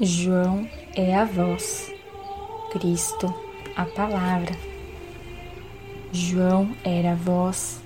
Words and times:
João 0.00 0.70
é 0.94 1.12
a 1.12 1.24
voz, 1.24 1.92
Cristo 2.70 3.34
a 3.74 3.84
palavra. 3.84 4.56
João 6.12 6.70
era 6.84 7.12
a 7.12 7.14
voz, 7.16 7.80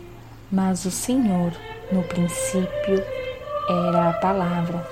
mas 0.51 0.85
o 0.85 0.91
Senhor, 0.91 1.55
no 1.91 2.03
princípio, 2.03 3.03
era 3.67 4.11
a 4.11 4.13
palavra. 4.13 4.87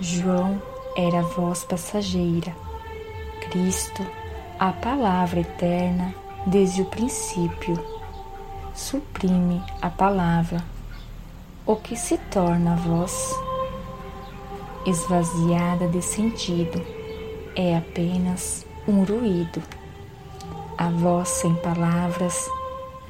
João 0.00 0.62
era 0.96 1.18
a 1.18 1.22
voz 1.22 1.64
passageira. 1.64 2.56
Cristo, 3.50 4.06
a 4.58 4.72
palavra 4.72 5.40
eterna 5.40 6.14
desde 6.46 6.80
o 6.80 6.86
princípio, 6.86 7.78
suprime 8.72 9.62
a 9.82 9.90
palavra, 9.90 10.64
o 11.66 11.76
que 11.76 11.94
se 11.94 12.16
torna 12.16 12.72
a 12.72 12.76
voz. 12.76 13.49
Esvaziada 14.86 15.86
de 15.88 16.00
sentido, 16.00 16.82
é 17.54 17.76
apenas 17.76 18.66
um 18.88 19.04
ruído. 19.04 19.62
A 20.78 20.88
voz 20.88 21.28
sem 21.28 21.54
palavras 21.56 22.48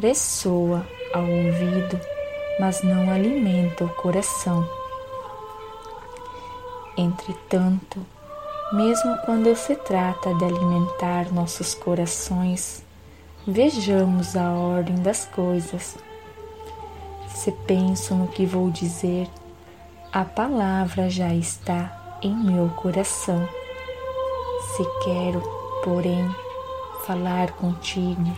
ressoa 0.01 0.85
ao 1.15 1.23
ouvido, 1.23 2.01
mas 2.59 2.83
não 2.83 3.09
alimenta 3.09 3.85
o 3.85 3.89
coração. 3.91 4.69
Entretanto, 6.97 8.05
mesmo 8.73 9.17
quando 9.25 9.55
se 9.55 9.77
trata 9.77 10.35
de 10.35 10.45
alimentar 10.45 11.33
nossos 11.33 11.73
corações, 11.73 12.83
vejamos 13.47 14.37
a 14.37 14.51
ordem 14.51 14.97
das 14.97 15.25
coisas. 15.25 15.97
Se 17.29 17.53
penso 17.53 18.17
no 18.17 18.27
que 18.27 18.45
vou 18.45 18.71
dizer, 18.71 19.29
a 20.13 20.25
palavra 20.25 21.09
já 21.09 21.33
está 21.33 22.19
em 22.21 22.35
meu 22.35 22.69
coração. 22.71 23.49
Se 24.75 24.85
quero, 25.05 25.41
porém, 25.85 26.29
falar 27.07 27.53
contigo, 27.53 28.37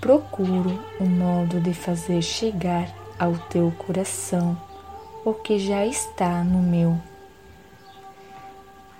procuro 0.00 0.82
um 1.00 1.06
modo 1.06 1.60
de 1.60 1.72
fazer 1.72 2.20
chegar 2.22 2.88
ao 3.20 3.34
teu 3.34 3.70
coração 3.70 4.60
o 5.24 5.32
que 5.32 5.60
já 5.60 5.86
está 5.86 6.42
no 6.42 6.58
meu. 6.58 7.00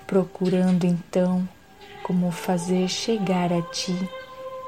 Procurando 0.07 0.85
então 0.85 1.49
como 2.05 2.31
fazer 2.31 2.87
chegar 2.87 3.53
a 3.53 3.63
ti 3.63 3.97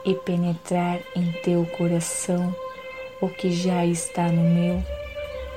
e 0.05 0.13
penetrar 0.15 0.99
em 1.15 1.31
teu 1.45 1.65
coração 1.67 2.53
o 3.21 3.29
que 3.29 3.53
já 3.53 3.87
está 3.87 4.27
no 4.27 4.43
meu, 4.43 4.85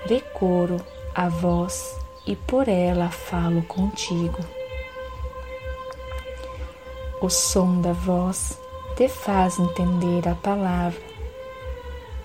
recorro 0.07 0.79
a 1.15 1.29
voz 1.29 1.97
e 2.27 2.35
por 2.35 2.67
ela 2.67 3.09
falo 3.09 3.61
contigo. 3.63 4.39
O 7.21 7.29
som 7.29 7.79
da 7.79 7.93
voz 7.93 8.59
te 8.97 9.07
faz 9.07 9.57
entender 9.57 10.27
a 10.27 10.35
palavra, 10.35 11.01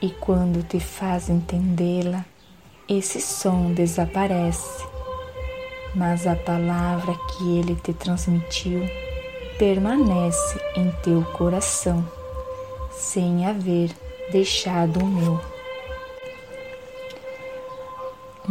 e 0.02 0.10
quando 0.10 0.66
te 0.66 0.80
faz 0.80 1.28
entendê-la, 1.28 2.24
esse 2.88 3.20
som 3.20 3.72
desaparece, 3.72 4.84
mas 5.94 6.26
a 6.26 6.34
palavra 6.34 7.14
que 7.14 7.58
ele 7.58 7.76
te 7.76 7.92
transmitiu 7.92 8.82
permanece 9.56 10.60
em 10.74 10.90
teu 11.02 11.22
coração, 11.32 12.04
sem 12.90 13.46
haver 13.46 13.90
deixado 14.32 14.98
o 14.98 15.06
meu. 15.06 15.49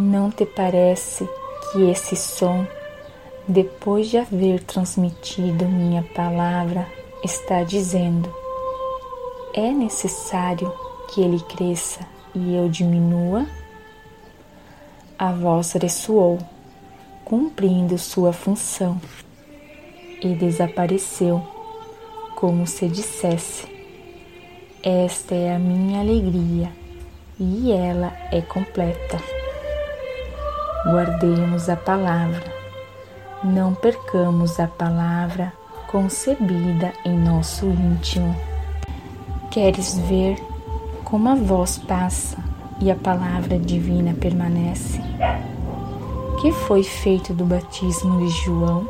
Não 0.01 0.31
te 0.31 0.45
parece 0.45 1.27
que 1.73 1.91
esse 1.91 2.15
som, 2.15 2.65
depois 3.45 4.07
de 4.07 4.17
haver 4.17 4.63
transmitido 4.63 5.65
minha 5.65 6.01
palavra, 6.15 6.87
está 7.21 7.65
dizendo: 7.65 8.33
é 9.53 9.73
necessário 9.73 10.73
que 11.09 11.19
ele 11.19 11.41
cresça 11.41 11.99
e 12.33 12.55
eu 12.55 12.69
diminua? 12.69 13.45
A 15.17 15.33
voz 15.33 15.73
ressoou, 15.73 16.39
cumprindo 17.25 17.97
sua 17.97 18.31
função, 18.31 19.01
e 20.23 20.29
desapareceu, 20.29 21.45
como 22.37 22.65
se 22.65 22.87
dissesse: 22.87 23.67
Esta 24.81 25.35
é 25.35 25.53
a 25.53 25.59
minha 25.59 25.99
alegria 25.99 26.71
e 27.37 27.73
ela 27.73 28.13
é 28.31 28.41
completa. 28.41 29.38
Guardemos 30.85 31.67
a 31.67 31.75
palavra, 31.75 32.41
não 33.43 33.75
percamos 33.75 34.61
a 34.61 34.67
palavra 34.67 35.51
concebida 35.87 36.93
em 37.03 37.19
nosso 37.19 37.65
íntimo. 37.65 38.33
Queres 39.51 39.97
ver 39.99 40.37
como 41.03 41.27
a 41.27 41.35
voz 41.35 41.77
passa 41.77 42.37
e 42.79 42.89
a 42.89 42.95
palavra 42.95 43.59
divina 43.59 44.13
permanece? 44.13 45.01
Que 46.39 46.53
foi 46.53 46.81
feito 46.81 47.33
do 47.33 47.43
batismo 47.43 48.25
de 48.25 48.29
João? 48.29 48.87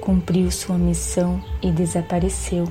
Cumpriu 0.00 0.50
sua 0.50 0.76
missão 0.76 1.40
e 1.62 1.70
desapareceu. 1.70 2.66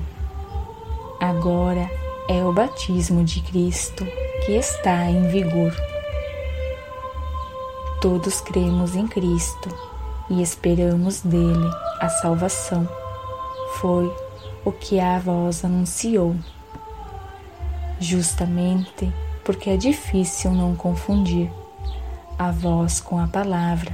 Agora 1.18 1.90
é 2.28 2.44
o 2.44 2.52
batismo 2.52 3.24
de 3.24 3.40
Cristo 3.40 4.04
que 4.44 4.52
está 4.52 5.08
em 5.08 5.26
vigor. 5.28 5.72
Todos 8.02 8.40
cremos 8.40 8.96
em 8.96 9.06
Cristo 9.06 9.68
e 10.28 10.42
esperamos 10.42 11.20
dele 11.20 11.70
a 12.00 12.08
salvação. 12.08 12.88
Foi 13.74 14.12
o 14.64 14.72
que 14.72 14.98
a 14.98 15.20
voz 15.20 15.64
anunciou. 15.64 16.34
Justamente 18.00 19.14
porque 19.44 19.70
é 19.70 19.76
difícil 19.76 20.50
não 20.50 20.74
confundir 20.74 21.48
a 22.36 22.50
voz 22.50 23.00
com 23.00 23.20
a 23.20 23.28
palavra. 23.28 23.92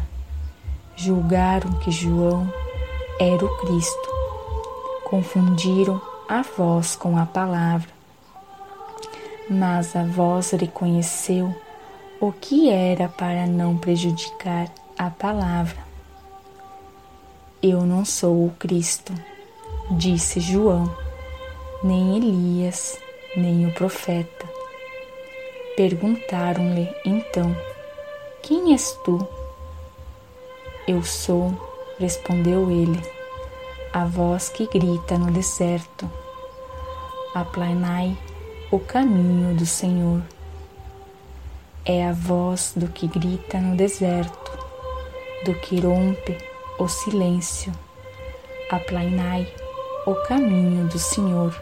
Julgaram 0.96 1.75
que 1.75 1.90
João 1.90 2.50
era 3.20 3.44
o 3.44 3.56
Cristo. 3.58 4.08
Confundiram 5.04 6.00
a 6.26 6.40
voz 6.40 6.96
com 6.96 7.19
a 7.19 7.26
palavra. 7.26 7.90
Mas 9.50 9.94
a 9.94 10.04
voz 10.04 10.52
reconheceu 10.52 11.54
o 12.21 12.33
que 12.33 12.69
era 12.69 13.09
para 13.09 13.47
não 13.47 13.79
prejudicar 13.79 14.69
a 14.99 15.09
palavra. 15.09 15.79
Eu 17.62 17.83
não 17.83 18.05
sou 18.05 18.47
o 18.47 18.51
Cristo, 18.59 19.12
disse 19.93 20.41
João, 20.41 20.93
nem 21.83 22.17
Elias, 22.17 22.99
nem 23.37 23.67
o 23.67 23.73
profeta. 23.73 24.47
Perguntaram-lhe 25.77 26.93
então: 27.05 27.56
Quem 28.43 28.73
és 28.73 28.99
tu? 29.05 29.25
Eu 30.89 31.05
sou, 31.05 31.55
respondeu 32.00 32.69
ele, 32.69 33.00
a 33.93 34.05
voz 34.05 34.49
que 34.49 34.67
grita 34.67 35.17
no 35.17 35.31
deserto: 35.31 36.11
Aplanai 37.32 38.19
o 38.73 38.81
caminho 38.81 39.55
do 39.55 39.64
Senhor 39.64 40.21
é 41.88 42.06
a 42.06 42.12
voz 42.12 42.75
do 42.76 42.87
que 42.88 43.06
grita 43.06 43.58
no 43.58 43.75
deserto, 43.75 44.52
do 45.46 45.55
que 45.55 45.81
rompe 45.81 46.37
o 46.79 46.87
silêncio. 46.87 47.73
Aplainai 48.70 49.50
o 50.06 50.14
caminho 50.26 50.87
do 50.87 50.99
Senhor, 50.99 51.58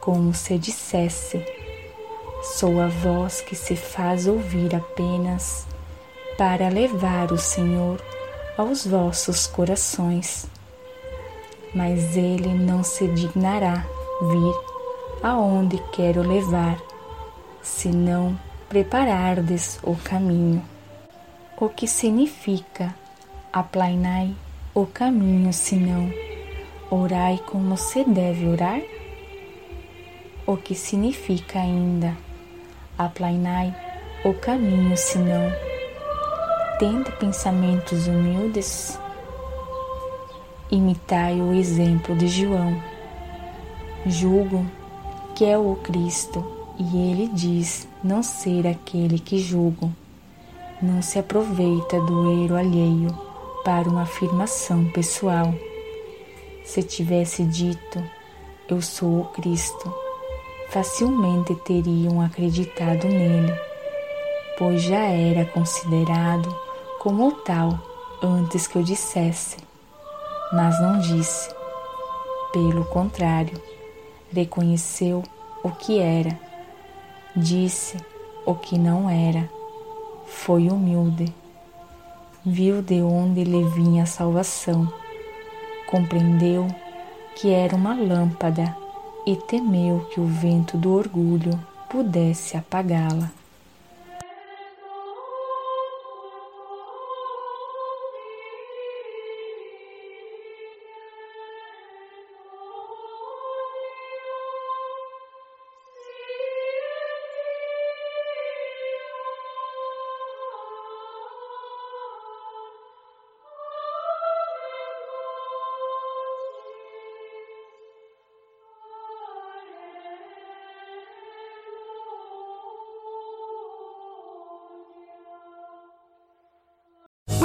como 0.00 0.34
se 0.34 0.58
dissesse: 0.58 1.40
Sou 2.42 2.80
a 2.80 2.88
voz 2.88 3.40
que 3.40 3.54
se 3.54 3.76
faz 3.76 4.26
ouvir 4.26 4.74
apenas 4.74 5.68
para 6.36 6.68
levar 6.68 7.30
o 7.30 7.38
Senhor 7.38 8.02
aos 8.58 8.84
vossos 8.84 9.46
corações. 9.46 10.46
Mas 11.72 12.16
ele 12.16 12.52
não 12.52 12.82
se 12.82 13.06
dignará 13.06 13.86
vir 14.20 15.22
aonde 15.22 15.80
quero 15.92 16.22
levar, 16.22 16.76
senão 17.62 18.36
preparardes 18.72 19.78
o 19.82 19.94
caminho, 19.94 20.64
o 21.60 21.68
que 21.68 21.86
significa 21.86 22.94
Aplainai 23.52 24.34
o 24.74 24.86
caminho, 24.86 25.52
senão 25.52 26.10
orai 26.90 27.38
como 27.46 27.76
se 27.76 28.02
deve 28.02 28.48
orar? 28.48 28.80
O 30.46 30.56
que 30.56 30.74
significa 30.74 31.58
ainda? 31.58 32.16
Aplainai 32.96 33.76
o 34.24 34.32
caminho, 34.32 34.96
senão 34.96 35.52
tende 36.78 37.12
pensamentos 37.18 38.06
humildes? 38.06 38.98
Imitai 40.70 41.42
o 41.42 41.52
exemplo 41.52 42.16
de 42.16 42.26
João. 42.26 42.82
Julgo 44.06 44.64
que 45.34 45.44
é 45.44 45.58
o 45.58 45.76
Cristo, 45.76 46.61
e 46.82 47.10
ele 47.10 47.28
diz 47.28 47.86
não 48.02 48.22
ser 48.22 48.66
aquele 48.66 49.18
que 49.18 49.38
julgo. 49.38 49.92
Não 50.80 51.00
se 51.00 51.18
aproveita 51.18 52.00
do 52.00 52.42
erro 52.42 52.56
alheio 52.56 53.16
para 53.64 53.88
uma 53.88 54.02
afirmação 54.02 54.84
pessoal. 54.90 55.54
Se 56.64 56.82
tivesse 56.82 57.44
dito, 57.44 58.02
eu 58.68 58.82
sou 58.82 59.20
o 59.20 59.24
Cristo, 59.26 59.94
facilmente 60.70 61.54
teriam 61.64 62.20
acreditado 62.20 63.06
nele, 63.06 63.52
pois 64.58 64.82
já 64.82 65.04
era 65.04 65.44
considerado 65.44 66.48
como 67.00 67.32
tal 67.32 67.78
antes 68.22 68.66
que 68.66 68.76
eu 68.76 68.82
dissesse 68.82 69.56
mas 70.52 70.78
não 70.80 70.98
disse. 70.98 71.48
Pelo 72.52 72.84
contrário, 72.84 73.58
reconheceu 74.30 75.22
o 75.64 75.70
que 75.70 75.98
era, 75.98 76.38
disse 77.34 77.96
o 78.44 78.54
que 78.54 78.78
não 78.78 79.08
era, 79.08 79.48
foi 80.26 80.68
humilde, 80.68 81.32
viu 82.44 82.82
de 82.82 83.00
onde 83.00 83.44
lhe 83.44 83.64
vinha 83.70 84.02
a 84.02 84.06
salvação, 84.06 84.92
compreendeu 85.86 86.66
que 87.36 87.50
era 87.50 87.74
uma 87.74 87.94
lâmpada 87.94 88.76
e 89.26 89.36
temeu 89.36 90.06
que 90.12 90.20
o 90.20 90.26
vento 90.26 90.76
do 90.76 90.92
orgulho 90.92 91.58
pudesse 91.88 92.56
apagá-la. 92.56 93.30